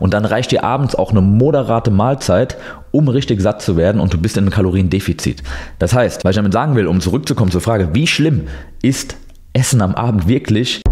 [0.00, 2.56] Und dann reicht dir abends auch eine moderate Mahlzeit,
[2.90, 5.44] um richtig satt zu werden und du bist in einem Kaloriendefizit.
[5.78, 8.48] Das heißt, was ich damit sagen will, um zurückzukommen zur Frage, wie schlimm
[8.82, 9.16] ist
[9.52, 10.82] Essen am Abend wirklich?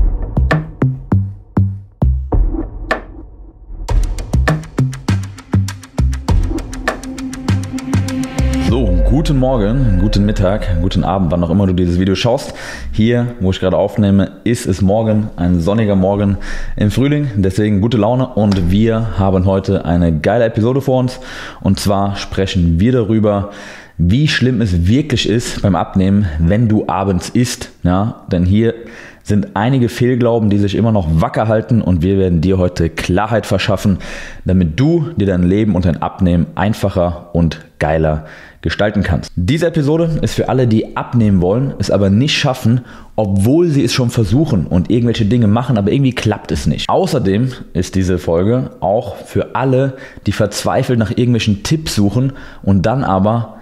[9.38, 12.54] Guten Morgen, guten Mittag, guten Abend, wann auch immer du dieses Video schaust.
[12.90, 16.38] Hier, wo ich gerade aufnehme, ist es morgen, ein sonniger Morgen
[16.74, 21.20] im Frühling, deswegen gute Laune und wir haben heute eine geile Episode vor uns.
[21.60, 23.50] Und zwar sprechen wir darüber,
[23.96, 28.74] wie schlimm es wirklich ist beim Abnehmen, wenn du abends isst, ja, denn hier
[29.22, 33.46] sind einige Fehlglauben, die sich immer noch wacker halten und wir werden dir heute Klarheit
[33.46, 33.98] verschaffen,
[34.44, 38.26] damit du dir dein Leben und dein Abnehmen einfacher und geiler
[38.60, 39.30] gestalten kannst.
[39.36, 42.82] Diese Episode ist für alle, die abnehmen wollen, es aber nicht schaffen,
[43.14, 46.88] obwohl sie es schon versuchen und irgendwelche Dinge machen, aber irgendwie klappt es nicht.
[46.88, 52.32] Außerdem ist diese Folge auch für alle, die verzweifelt nach irgendwelchen Tipps suchen
[52.62, 53.58] und dann aber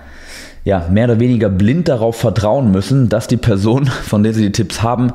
[0.65, 4.53] ja, mehr oder weniger blind darauf vertrauen müssen, dass die Person, von der sie die
[4.53, 5.13] Tipps haben,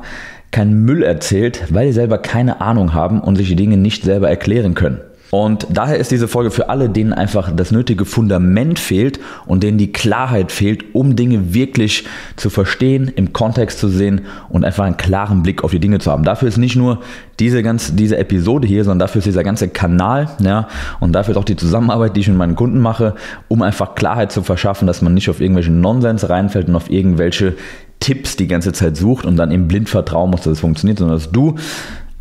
[0.50, 4.28] keinen Müll erzählt, weil sie selber keine Ahnung haben und sich die Dinge nicht selber
[4.28, 5.00] erklären können.
[5.34, 9.78] Und daher ist diese Folge für alle, denen einfach das nötige Fundament fehlt und denen
[9.78, 12.04] die Klarheit fehlt, um Dinge wirklich
[12.36, 16.10] zu verstehen, im Kontext zu sehen und einfach einen klaren Blick auf die Dinge zu
[16.10, 16.24] haben.
[16.24, 17.00] Dafür ist nicht nur
[17.40, 20.68] diese ganze, diese Episode hier, sondern dafür ist dieser ganze Kanal, ja,
[21.00, 23.14] und dafür ist auch die Zusammenarbeit, die ich mit meinen Kunden mache,
[23.48, 27.54] um einfach Klarheit zu verschaffen, dass man nicht auf irgendwelchen Nonsens reinfällt und auf irgendwelche
[28.00, 31.16] Tipps die ganze Zeit sucht und dann eben blind vertrauen muss, dass es funktioniert, sondern
[31.16, 31.54] dass du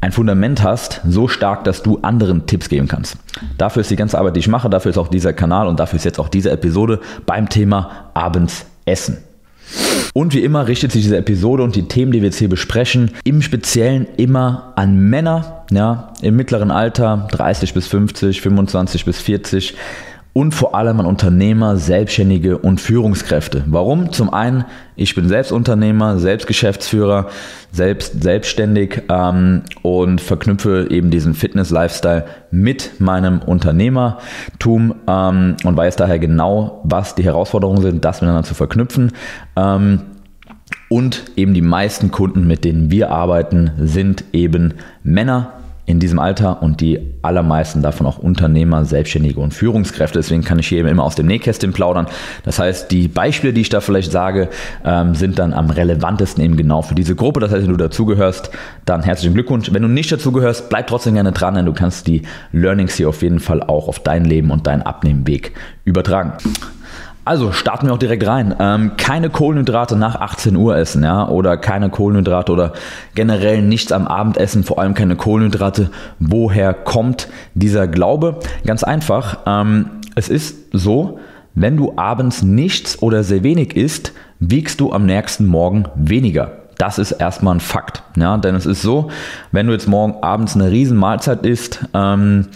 [0.02, 3.18] ein Fundament hast, so stark, dass du anderen Tipps geben kannst.
[3.58, 5.98] Dafür ist die ganze Arbeit, die ich mache, dafür ist auch dieser Kanal und dafür
[5.98, 9.20] ist jetzt auch diese Episode beim Thema abends essen.
[10.14, 13.12] Und wie immer richtet sich diese Episode und die Themen, die wir jetzt hier besprechen,
[13.24, 19.76] im Speziellen immer an Männer, ja, im mittleren Alter, 30 bis 50, 25 bis 40,
[20.34, 23.64] und vor allem an Unternehmer, Selbstständige und Führungskräfte.
[23.68, 24.12] Warum?
[24.14, 24.64] Zum einen,
[24.96, 27.28] ich bin selbst Unternehmer, selbst Geschäftsführer,
[27.72, 36.20] selbst selbstständig ähm, und verknüpfe eben diesen Fitness-Lifestyle mit meinem Unternehmertum ähm, und weiß daher
[36.20, 39.12] genau, was die Herausforderungen sind, das miteinander zu verknüpfen.
[39.58, 40.02] Ähm,
[40.88, 46.62] und eben die meisten Kunden, mit denen wir arbeiten, sind eben Männer, in diesem Alter
[46.62, 50.20] und die allermeisten davon auch Unternehmer, Selbstständige und Führungskräfte.
[50.20, 52.08] Deswegen kann ich hier immer aus dem Nähkästchen plaudern.
[52.44, 54.50] Das heißt, die Beispiele, die ich da vielleicht sage,
[54.86, 57.40] ähm, sind dann am relevantesten eben genau für diese Gruppe.
[57.40, 58.52] Das heißt, wenn du dazugehörst,
[58.86, 59.74] dann herzlichen Glückwunsch.
[59.74, 62.22] Wenn du nicht dazugehörst, bleib trotzdem gerne dran, denn du kannst die
[62.52, 65.54] Learnings hier auf jeden Fall auch auf dein Leben und deinen Abnehmweg
[65.84, 66.34] übertragen.
[67.24, 68.56] Also starten wir auch direkt rein.
[68.60, 72.74] Ähm, keine Kohlenhydrate nach 18 Uhr essen, ja, oder keine Kohlenhydrate oder
[73.14, 75.92] generell nichts am Abend essen, vor allem keine Kohlenhydrate.
[76.20, 78.40] Woher kommt dieser Glaube?
[78.66, 79.40] Ganz einfach.
[79.46, 81.20] Ähm, es ist so,
[81.54, 86.54] wenn du abends nichts oder sehr wenig isst, wiegst du am nächsten Morgen weniger.
[86.78, 88.02] Das ist erstmal ein Fakt.
[88.18, 89.12] Ja, denn es ist so,
[89.52, 92.48] wenn du jetzt morgen abends eine riesen Mahlzeit isst, ähm,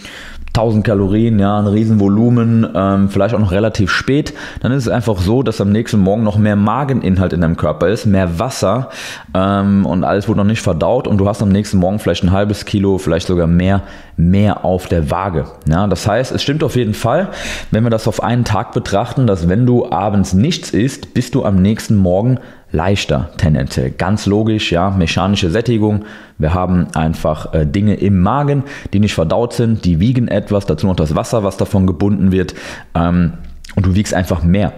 [0.56, 5.18] 1000 Kalorien, ja, ein Riesenvolumen, ähm, vielleicht auch noch relativ spät, dann ist es einfach
[5.18, 8.88] so, dass am nächsten Morgen noch mehr Mageninhalt in deinem Körper ist, mehr Wasser
[9.34, 12.32] ähm, und alles wurde noch nicht verdaut und du hast am nächsten Morgen vielleicht ein
[12.32, 13.82] halbes Kilo, vielleicht sogar mehr,
[14.16, 15.44] mehr auf der Waage.
[15.68, 17.28] Ja, das heißt, es stimmt auf jeden Fall,
[17.70, 21.44] wenn wir das auf einen Tag betrachten, dass wenn du abends nichts isst, bist du
[21.44, 22.38] am nächsten Morgen
[22.72, 23.90] leichter tendenziell.
[23.90, 26.04] Ganz logisch, ja, mechanische Sättigung.
[26.38, 30.86] Wir haben einfach äh, Dinge im Magen, die nicht verdaut sind, die wiegen etwas, dazu
[30.86, 32.54] noch das Wasser, was davon gebunden wird
[32.94, 33.34] ähm,
[33.74, 34.72] und du wiegst einfach mehr.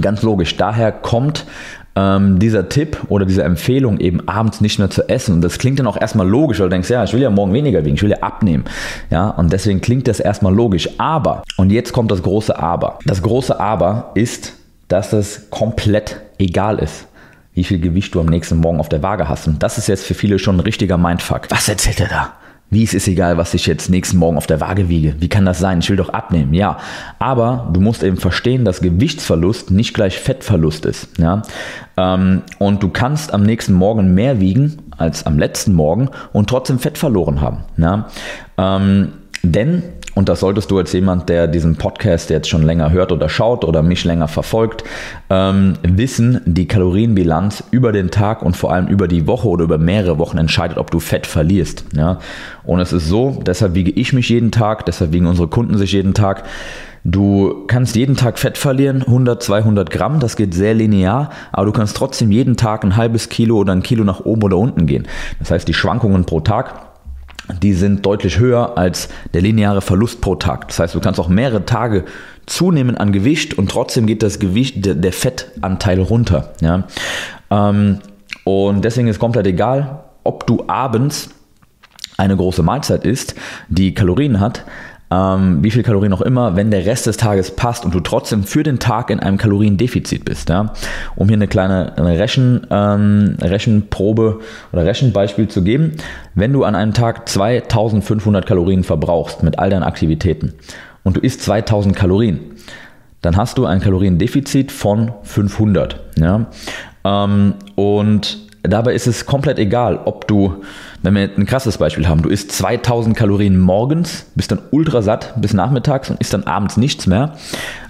[0.00, 0.56] Ganz logisch.
[0.56, 1.46] Daher kommt
[1.96, 5.36] ähm, dieser Tipp oder diese Empfehlung eben abends nicht mehr zu essen.
[5.36, 7.52] Und das klingt dann auch erstmal logisch, weil du denkst, ja, ich will ja morgen
[7.52, 8.64] weniger wiegen, ich will ja abnehmen.
[9.10, 10.88] Ja, und deswegen klingt das erstmal logisch.
[10.98, 12.98] Aber, und jetzt kommt das große Aber.
[13.04, 14.54] Das große Aber ist,
[14.88, 17.06] dass es komplett egal ist
[17.58, 19.48] wie viel Gewicht du am nächsten Morgen auf der Waage hast.
[19.48, 21.48] Und das ist jetzt für viele schon ein richtiger Mindfuck.
[21.48, 22.32] Was erzählt er da?
[22.70, 25.16] Wie es ist egal, was ich jetzt nächsten Morgen auf der Waage wiege.
[25.18, 25.80] Wie kann das sein?
[25.80, 26.54] Ich will doch abnehmen.
[26.54, 26.78] Ja,
[27.18, 31.18] aber du musst eben verstehen, dass Gewichtsverlust nicht gleich Fettverlust ist.
[31.18, 31.42] Ja,
[31.96, 36.78] ähm, und du kannst am nächsten Morgen mehr wiegen als am letzten Morgen und trotzdem
[36.78, 37.64] Fett verloren haben.
[37.76, 38.06] Ja,
[38.56, 39.82] ähm, denn
[40.14, 43.64] und das solltest du als jemand, der diesen Podcast jetzt schon länger hört oder schaut
[43.64, 44.84] oder mich länger verfolgt,
[45.30, 49.78] ähm, wissen, die Kalorienbilanz über den Tag und vor allem über die Woche oder über
[49.78, 51.84] mehrere Wochen entscheidet, ob du Fett verlierst.
[51.94, 52.18] Ja?
[52.64, 55.92] Und es ist so, deshalb wiege ich mich jeden Tag, deshalb wiegen unsere Kunden sich
[55.92, 56.44] jeden Tag.
[57.04, 61.72] Du kannst jeden Tag Fett verlieren, 100, 200 Gramm, das geht sehr linear, aber du
[61.72, 65.06] kannst trotzdem jeden Tag ein halbes Kilo oder ein Kilo nach oben oder unten gehen.
[65.38, 66.87] Das heißt, die Schwankungen pro Tag
[67.62, 70.68] die sind deutlich höher als der lineare Verlust pro Tag.
[70.68, 72.04] Das heißt, du kannst auch mehrere Tage
[72.46, 76.54] zunehmen an Gewicht und trotzdem geht das Gewicht, der, Fettanteil runter.
[76.60, 76.84] Ja?
[77.50, 77.98] Ähm,
[78.44, 81.30] und deswegen ist komplett egal, ob du abends
[82.16, 83.34] eine große Mahlzeit isst,
[83.68, 84.64] die Kalorien hat,
[85.10, 88.44] ähm, wie viel Kalorien auch immer, wenn der Rest des Tages passt und du trotzdem
[88.44, 90.48] für den Tag in einem Kaloriendefizit bist.
[90.48, 90.74] Ja?
[91.16, 94.40] Um hier eine kleine Rechen, ähm, Rechenprobe
[94.72, 95.92] oder Rechenbeispiel zu geben.
[96.34, 100.54] Wenn du an einem Tag 2500 Kalorien verbrauchst mit all deinen Aktivitäten
[101.04, 102.40] und du isst 2000 Kalorien,
[103.22, 106.00] dann hast du ein Kaloriendefizit von 500.
[106.18, 106.46] Ja?
[107.04, 110.62] Ähm, und Dabei ist es komplett egal, ob du,
[111.02, 115.34] wenn wir ein krasses Beispiel haben, du isst 2000 Kalorien morgens, bist dann ultra satt
[115.40, 117.34] bis nachmittags und isst dann abends nichts mehr,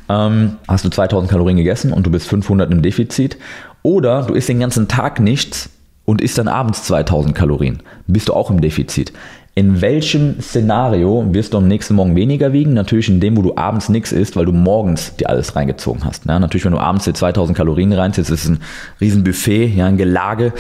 [0.09, 3.37] ähm, hast du 2000 Kalorien gegessen und du bist 500 im Defizit.
[3.83, 5.71] Oder du isst den ganzen Tag nichts
[6.05, 9.13] und isst dann abends 2000 Kalorien, bist du auch im Defizit
[9.59, 12.75] in welchem Szenario wirst du am nächsten Morgen weniger wiegen?
[12.75, 16.27] Natürlich in dem, wo du abends nichts isst, weil du morgens dir alles reingezogen hast.
[16.27, 18.61] Ja, natürlich, wenn du abends dir 2000 Kalorien reinziehst, ist es ein
[19.01, 20.53] Riesenbuffet, ja, ein Gelage.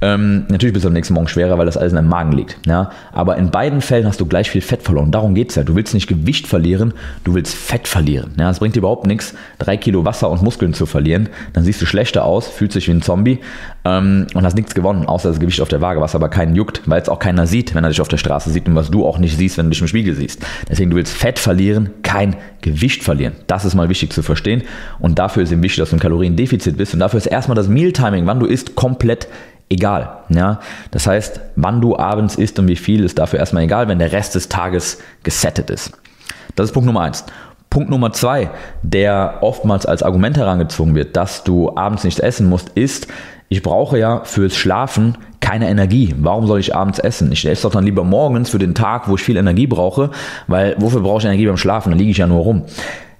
[0.00, 2.56] Ähm, natürlich bist du am nächsten Morgen schwerer, weil das alles in deinem Magen liegt.
[2.64, 5.10] Ja, aber in beiden Fällen hast du gleich viel Fett verloren.
[5.10, 5.64] Darum geht es ja.
[5.64, 8.34] Du willst nicht Gewicht verlieren, du willst Fett verlieren.
[8.38, 11.28] Ja, es bringt dir überhaupt nichts, drei Kilo Wasser und Muskeln zu verlieren.
[11.54, 13.40] Dann siehst du schlechter aus, fühlst dich wie ein Zombie
[13.84, 16.82] ähm, und hast nichts gewonnen, außer das Gewicht auf der Waage, was aber keinen juckt,
[16.86, 18.90] weil es auch keiner sieht, wenn er dich auf der Straße Straße sieht und was
[18.90, 20.44] du auch nicht siehst, wenn du dich im Spiegel siehst.
[20.68, 23.34] Deswegen, du willst Fett verlieren, kein Gewicht verlieren.
[23.46, 24.62] Das ist mal wichtig zu verstehen.
[24.98, 26.94] Und dafür ist eben wichtig, dass du ein Kaloriendefizit bist.
[26.94, 29.28] Und dafür ist erstmal das Mealtiming, wann du isst, komplett
[29.70, 30.18] egal.
[30.28, 30.60] Ja?
[30.90, 34.12] Das heißt, wann du abends isst und wie viel ist dafür erstmal egal, wenn der
[34.12, 35.92] Rest des Tages gesettet ist.
[36.54, 37.24] Das ist Punkt Nummer eins.
[37.70, 38.50] Punkt Nummer zwei,
[38.82, 43.08] der oftmals als Argument herangezogen wird, dass du abends nicht essen musst, ist,
[43.48, 46.14] ich brauche ja fürs Schlafen keine Energie.
[46.18, 47.30] Warum soll ich abends essen?
[47.30, 50.10] Ich esse doch dann lieber morgens für den Tag, wo ich viel Energie brauche,
[50.46, 51.90] weil wofür brauche ich Energie beim Schlafen?
[51.90, 52.62] Dann liege ich ja nur rum.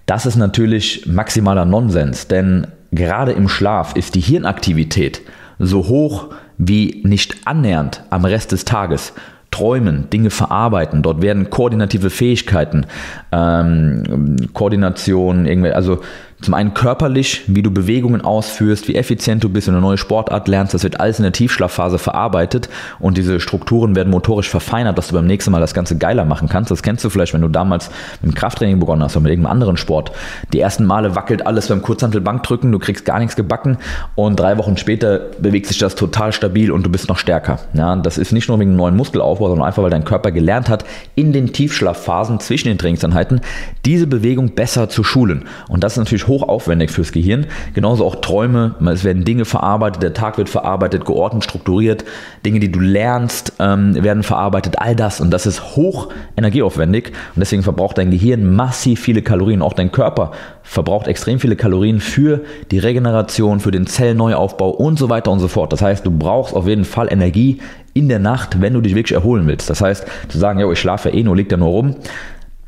[0.06, 5.22] Das ist natürlich maximaler Nonsens, denn gerade im Schlaf ist die Hirnaktivität
[5.58, 9.12] so hoch wie nicht annähernd am Rest des Tages
[9.50, 11.02] träumen, Dinge verarbeiten.
[11.02, 12.86] Dort werden koordinative Fähigkeiten,
[13.30, 16.00] ähm, Koordination, irgendwie, also
[16.44, 19.96] zum einen körperlich, wie du Bewegungen ausführst, wie effizient du bist, wenn du eine neue
[19.96, 22.68] Sportart lernst, das wird alles in der Tiefschlafphase verarbeitet
[23.00, 26.48] und diese Strukturen werden motorisch verfeinert, dass du beim nächsten Mal das Ganze geiler machen
[26.50, 26.70] kannst.
[26.70, 27.88] Das kennst du vielleicht, wenn du damals
[28.20, 30.12] mit dem Krafttraining begonnen hast oder mit irgendeinem anderen Sport.
[30.52, 33.78] Die ersten Male wackelt alles beim Kurzhantelbankdrücken, du kriegst gar nichts gebacken
[34.14, 37.58] und drei Wochen später bewegt sich das total stabil und du bist noch stärker.
[37.72, 40.84] Ja, das ist nicht nur wegen neuen Muskelaufbau, sondern einfach, weil dein Körper gelernt hat,
[41.14, 43.40] in den Tiefschlafphasen zwischen den Trainingseinheiten
[43.86, 45.46] diese Bewegung besser zu schulen.
[45.68, 47.46] Und das ist natürlich hochaufwendig fürs Gehirn.
[47.74, 48.74] Genauso auch Träume.
[48.92, 52.04] Es werden Dinge verarbeitet, der Tag wird verarbeitet, geordnet, strukturiert.
[52.44, 54.78] Dinge, die du lernst, ähm, werden verarbeitet.
[54.78, 55.20] All das.
[55.20, 57.08] Und das ist hoch energieaufwendig.
[57.34, 59.62] Und deswegen verbraucht dein Gehirn massiv viele Kalorien.
[59.62, 60.32] Auch dein Körper
[60.62, 62.40] verbraucht extrem viele Kalorien für
[62.70, 65.72] die Regeneration, für den Zellneuaufbau und so weiter und so fort.
[65.72, 67.60] Das heißt, du brauchst auf jeden Fall Energie
[67.92, 69.70] in der Nacht, wenn du dich wirklich erholen willst.
[69.70, 71.96] Das heißt, zu sagen, ja, ich schlafe eh nur, liegt ja nur rum,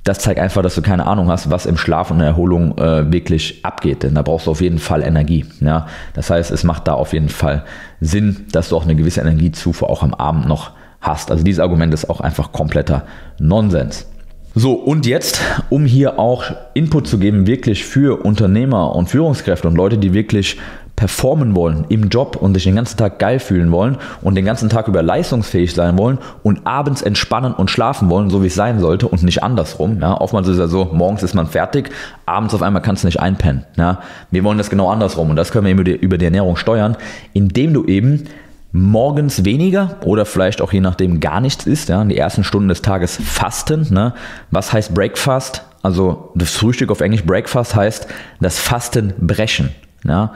[0.07, 3.13] das zeigt einfach, dass du keine Ahnung hast, was im Schlaf und der Erholung äh,
[3.13, 4.05] wirklich abgeht.
[4.05, 5.45] Denn da brauchst du auf jeden Fall Energie.
[5.61, 5.87] Ja?
[6.15, 7.65] Das heißt, es macht da auf jeden Fall
[8.01, 10.71] Sinn, dass du auch eine gewisse Energiezufuhr auch am Abend noch
[11.01, 11.33] hast.
[11.33, 13.03] Also dieses Argument ist auch einfach kompletter
[13.41, 14.07] Nonsens.
[14.55, 19.75] So, und jetzt, um hier auch Input zu geben, wirklich für Unternehmer und Führungskräfte und
[19.75, 20.57] Leute, die wirklich
[20.97, 24.71] performen wollen im Job und sich den ganzen Tag geil fühlen wollen und den ganzen
[24.71, 28.81] Tag über leistungsfähig sein wollen und abends entspannen und schlafen wollen, so wie es sein
[28.81, 30.01] sollte und nicht andersrum.
[30.01, 31.91] Ja, oftmals ist es ja so, morgens ist man fertig,
[32.25, 33.65] abends auf einmal kannst du nicht einpennen.
[33.77, 34.01] Ja,
[34.31, 36.97] wir wollen das genau andersrum und das können wir eben über die Ernährung steuern,
[37.35, 38.25] indem du eben
[38.73, 42.83] morgens weniger oder vielleicht auch je nachdem gar nichts isst, ja, die ersten Stunden des
[42.83, 43.87] Tages fasten.
[43.91, 44.15] Ne?
[44.51, 45.65] Was heißt Breakfast?
[45.83, 48.09] Also das Frühstück auf Englisch Breakfast heißt
[48.41, 49.71] das Fasten brechen.
[50.05, 50.33] Ja?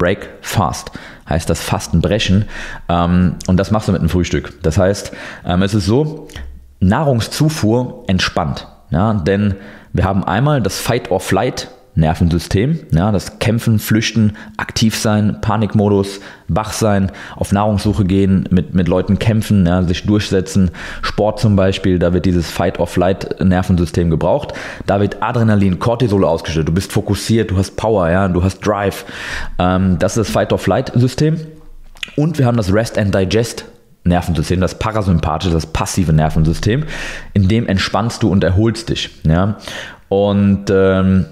[0.00, 0.92] Break Fast
[1.28, 2.46] heißt das Fasten brechen.
[2.88, 4.62] Ähm, und das machst du mit einem Frühstück.
[4.62, 5.12] Das heißt,
[5.46, 6.26] ähm, es ist so,
[6.80, 8.66] Nahrungszufuhr entspannt.
[8.90, 9.54] Ja, denn
[9.92, 12.80] wir haben einmal das Fight or Flight Nervensystem.
[12.92, 19.18] Ja, das Kämpfen, Flüchten, aktiv sein, Panikmodus, wach sein, auf Nahrungssuche gehen, mit, mit Leuten
[19.18, 20.70] kämpfen, ja, sich durchsetzen.
[21.02, 24.54] Sport zum Beispiel, da wird dieses Fight-or-Flight-Nervensystem gebraucht.
[24.86, 26.68] Da wird Adrenalin, Cortisol ausgeschüttet.
[26.68, 29.04] Du bist fokussiert, du hast Power, ja, du hast Drive.
[29.58, 31.38] Ähm, das ist das Fight-or-Flight-System.
[32.16, 33.64] Und wir haben das Rest and Digest
[34.04, 36.84] Nervensystem, das parasympathische, das passive Nervensystem,
[37.34, 39.10] in dem entspannst du und erholst dich.
[39.24, 39.58] Ja?
[40.08, 41.26] Und ähm,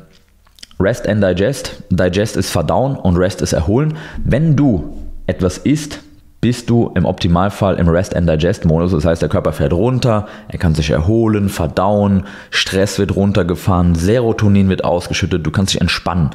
[0.80, 1.82] Rest and Digest.
[1.90, 3.94] Digest ist verdauen und Rest ist erholen.
[4.24, 6.00] Wenn du etwas isst,
[6.40, 8.92] bist du im Optimalfall im Rest and Digest Modus.
[8.92, 14.68] Das heißt, der Körper fährt runter, er kann sich erholen, verdauen, Stress wird runtergefahren, Serotonin
[14.68, 16.30] wird ausgeschüttet, du kannst dich entspannen.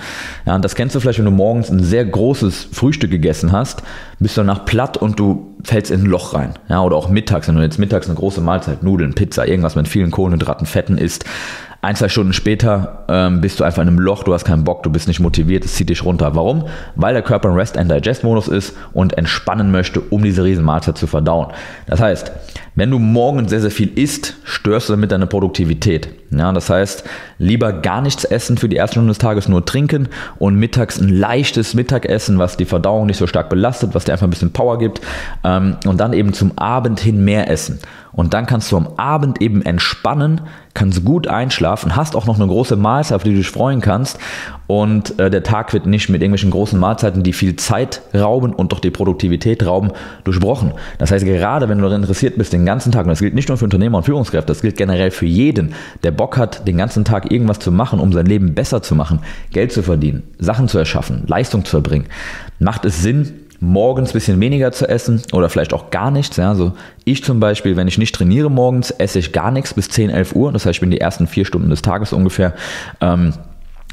[0.46, 3.82] Ja, und das kennst du vielleicht, wenn du morgens ein sehr großes Frühstück gegessen hast,
[4.20, 6.56] bist du danach platt und du fällst in ein Loch rein.
[6.68, 9.88] Ja, oder auch mittags, wenn du jetzt mittags eine große Mahlzeit, Nudeln, Pizza, irgendwas mit
[9.88, 11.24] vielen Kohlenhydraten, Fetten isst,
[11.84, 14.84] ein, zwei Stunden später ähm, bist du einfach in einem Loch, du hast keinen Bock,
[14.84, 16.34] du bist nicht motiviert, es zieht dich runter.
[16.34, 16.64] Warum?
[16.96, 20.98] Weil der Körper im Rest and Digest Modus ist und entspannen möchte, um diese Riesenmahlzeit
[20.98, 21.48] zu verdauen.
[21.86, 22.32] Das heißt,
[22.76, 26.08] wenn du morgen sehr, sehr viel isst, störst du damit deine Produktivität.
[26.32, 27.04] Ja, das heißt,
[27.38, 30.08] lieber gar nichts essen für die erste Stunde des Tages, nur trinken
[30.40, 34.26] und mittags ein leichtes Mittagessen, was die Verdauung nicht so stark belastet, was dir einfach
[34.26, 35.02] ein bisschen Power gibt
[35.44, 37.80] ähm, und dann eben zum Abend hin mehr essen.
[38.14, 40.42] Und dann kannst du am Abend eben entspannen,
[40.74, 44.20] kannst gut einschlafen, hast auch noch eine große Mahlzeit, auf die du dich freuen kannst.
[44.68, 48.72] Und äh, der Tag wird nicht mit irgendwelchen großen Mahlzeiten, die viel Zeit rauben und
[48.72, 49.92] doch die Produktivität rauben,
[50.24, 50.74] durchbrochen.
[51.00, 53.50] Das heißt, gerade wenn du daran interessiert bist, den ganzen Tag, und das gilt nicht
[53.50, 57.06] nur für Unternehmer und Führungskräfte, das gilt generell für jeden, der Bock hat, den ganzen
[57.06, 59.20] Tag irgendwas zu machen, um sein Leben besser zu machen,
[59.52, 62.08] Geld zu verdienen, Sachen zu erschaffen, Leistung zu erbringen,
[62.60, 66.36] macht es Sinn, morgens ein bisschen weniger zu essen oder vielleicht auch gar nichts.
[66.38, 66.50] Ja.
[66.50, 66.74] Also
[67.06, 70.36] ich zum Beispiel, wenn ich nicht trainiere morgens, esse ich gar nichts bis 10, 11
[70.36, 70.52] Uhr.
[70.52, 72.54] Das heißt, ich bin die ersten vier Stunden des Tages ungefähr.
[73.00, 73.34] Ähm,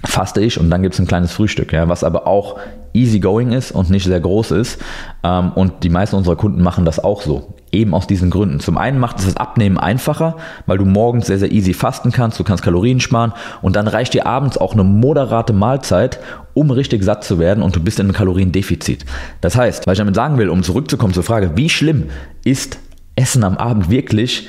[0.04, 2.58] faste ich und dann gibt es ein kleines Frühstück, ja, was aber auch
[2.92, 4.80] easy going ist und nicht sehr groß ist.
[5.22, 7.54] Ähm, und die meisten unserer Kunden machen das auch so.
[7.72, 8.58] Eben aus diesen Gründen.
[8.58, 12.38] Zum einen macht es das Abnehmen einfacher, weil du morgens sehr, sehr easy fasten kannst,
[12.40, 13.32] du kannst Kalorien sparen
[13.62, 16.18] und dann reicht dir abends auch eine moderate Mahlzeit,
[16.52, 19.04] um richtig satt zu werden und du bist in einem Kaloriendefizit.
[19.40, 22.08] Das heißt, was ich damit sagen will, um zurückzukommen zur Frage, wie schlimm
[22.44, 22.78] ist
[23.14, 24.48] Essen am Abend wirklich?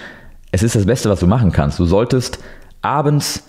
[0.52, 1.78] Es ist das Beste, was du machen kannst.
[1.78, 2.40] Du solltest
[2.82, 3.44] abends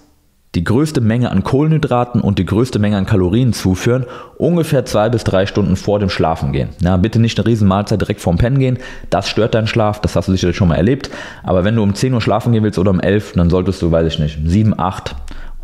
[0.55, 4.05] die größte Menge an Kohlenhydraten und die größte Menge an Kalorien zuführen,
[4.37, 6.71] ungefähr zwei bis drei Stunden vor dem Schlafen gehen.
[6.81, 8.79] Ja, bitte nicht eine riesen Mahlzeit direkt vorm Pennen gehen,
[9.09, 11.11] das stört deinen Schlaf, das hast du sicherlich schon mal erlebt.
[11.43, 13.91] Aber wenn du um 10 Uhr schlafen gehen willst oder um 11, dann solltest du,
[13.91, 15.15] weiß ich nicht, 7, 8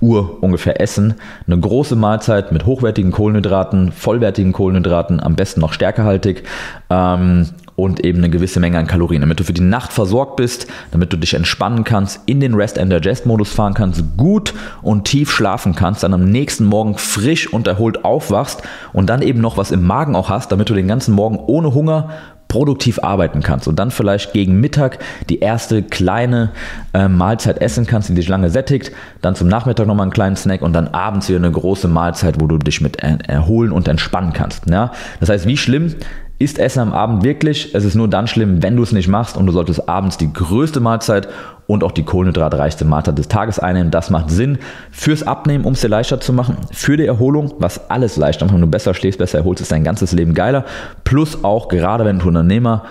[0.00, 1.14] Uhr ungefähr essen.
[1.46, 6.44] Eine große Mahlzeit mit hochwertigen Kohlenhydraten, vollwertigen Kohlenhydraten, am besten noch stärkehaltig.
[6.88, 7.48] Ähm,
[7.78, 11.12] und eben eine gewisse Menge an Kalorien, damit du für die Nacht versorgt bist, damit
[11.12, 15.30] du dich entspannen kannst, in den Rest and Digest Modus fahren kannst, gut und tief
[15.30, 19.70] schlafen kannst, dann am nächsten Morgen frisch und erholt aufwachst und dann eben noch was
[19.70, 22.08] im Magen auch hast, damit du den ganzen Morgen ohne Hunger
[22.48, 26.50] produktiv arbeiten kannst und dann vielleicht gegen Mittag die erste kleine
[26.94, 30.62] äh, Mahlzeit essen kannst, die dich lange sättigt, dann zum Nachmittag nochmal einen kleinen Snack
[30.62, 34.68] und dann abends wieder eine große Mahlzeit, wo du dich mit erholen und entspannen kannst.
[34.68, 34.90] Ja?
[35.20, 35.94] Das heißt, wie schlimm
[36.38, 37.74] ist Essen am Abend wirklich?
[37.74, 40.32] Es ist nur dann schlimm, wenn du es nicht machst und du solltest abends die
[40.32, 41.28] größte Mahlzeit
[41.66, 43.90] und auch die kohlenhydratreichste Mahlzeit des Tages einnehmen.
[43.90, 44.58] Das macht Sinn
[44.92, 48.54] fürs Abnehmen, um es dir leichter zu machen, für die Erholung, was alles leichter macht.
[48.54, 50.64] Wenn du besser schläfst, besser erholst, ist dein ganzes Leben geiler.
[51.02, 52.84] Plus auch gerade wenn du Unternehmer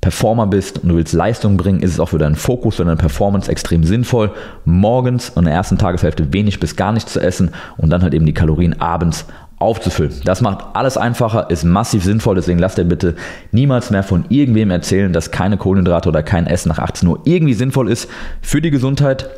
[0.00, 2.96] Performer bist und du willst Leistung bringen, ist es auch für deinen Fokus, für deine
[2.96, 4.30] Performance extrem sinnvoll,
[4.64, 8.24] morgens in der ersten Tageshälfte wenig bis gar nichts zu essen und dann halt eben
[8.24, 9.26] die Kalorien abends
[9.60, 10.14] aufzufüllen.
[10.24, 13.14] Das macht alles einfacher, ist massiv sinnvoll, deswegen lasst ihr bitte
[13.52, 17.54] niemals mehr von irgendwem erzählen, dass keine Kohlenhydrate oder kein Essen nach 18 Uhr irgendwie
[17.54, 18.08] sinnvoll ist
[18.40, 19.28] für die Gesundheit,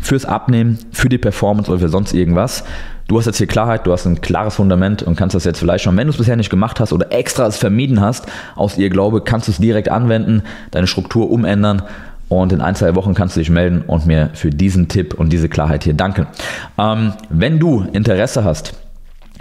[0.00, 2.64] fürs Abnehmen, für die Performance oder für sonst irgendwas.
[3.08, 5.82] Du hast jetzt hier Klarheit, du hast ein klares Fundament und kannst das jetzt vielleicht
[5.82, 8.90] schon, wenn du es bisher nicht gemacht hast oder extra es vermieden hast, aus ihr
[8.90, 11.82] Glaube, kannst du es direkt anwenden, deine Struktur umändern
[12.28, 15.32] und in ein, zwei Wochen kannst du dich melden und mir für diesen Tipp und
[15.32, 16.26] diese Klarheit hier danken.
[16.78, 18.74] Ähm, wenn du Interesse hast,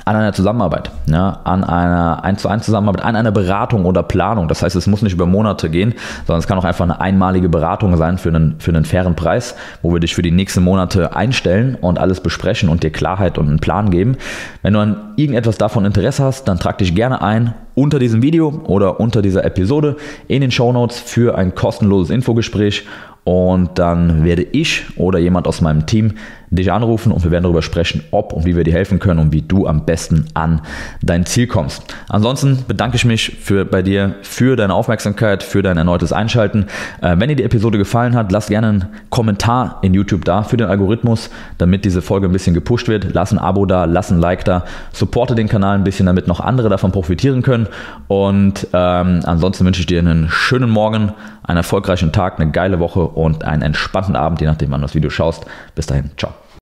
[0.07, 4.47] an einer Zusammenarbeit, ja, an einer 1 zu 1 Zusammenarbeit, an einer Beratung oder Planung.
[4.47, 5.95] Das heißt, es muss nicht über Monate gehen,
[6.25, 9.55] sondern es kann auch einfach eine einmalige Beratung sein für einen, für einen fairen Preis,
[9.81, 13.49] wo wir dich für die nächsten Monate einstellen und alles besprechen und dir Klarheit und
[13.49, 14.15] einen Plan geben.
[14.61, 18.61] Wenn du an irgendetwas davon Interesse hast, dann trag dich gerne ein unter diesem Video
[18.65, 19.97] oder unter dieser Episode
[20.27, 22.85] in den Show Notes für ein kostenloses Infogespräch
[23.27, 26.13] und dann werde ich oder jemand aus meinem Team
[26.49, 29.33] dich anrufen und wir werden darüber sprechen, ob und wie wir dir helfen können und
[29.33, 30.61] wie du am besten an
[31.01, 31.83] dein Ziel kommst.
[32.07, 36.67] Ansonsten bedanke ich mich für, bei dir für deine Aufmerksamkeit, für dein erneutes Einschalten.
[37.01, 40.55] Äh, wenn dir die Episode gefallen hat, lass gerne einen Kommentar in YouTube da für
[40.55, 43.13] den Algorithmus, damit diese Folge ein bisschen gepusht wird.
[43.13, 46.39] Lass ein Abo da, lass ein Like da, supporte den Kanal ein bisschen, damit noch
[46.39, 47.67] andere davon profitieren können.
[48.07, 51.11] Und ähm, ansonsten wünsche ich dir einen schönen Morgen,
[51.43, 54.95] einen erfolgreichen Tag, eine geile Woche und einen entspannten Abend, je nachdem, wann du das
[54.95, 55.45] Video schaust.
[55.75, 56.33] Bis dahin, ciao.